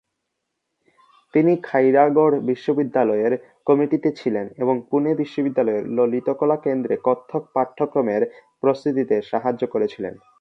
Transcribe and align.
তিনি 1.33 1.53
খাইরাগড় 1.63 2.35
বিশ্ববিদ্যালয়ের 2.41 3.33
কমিটিতে 3.65 4.09
ছিলেন 4.11 4.45
এবং 4.57 4.75
পুনে 4.89 5.11
বিশ্ববিদ্যালয়ের 5.15 5.85
ললিতকলা 5.89 6.57
কেন্দ্রে 6.57 6.95
কত্থক 7.03 7.43
পাঠ্যক্রমের 7.53 8.21
প্রস্তুতিতে 8.61 9.15
সাহায্য 9.21 9.63
করেছিলেন। 9.67 10.13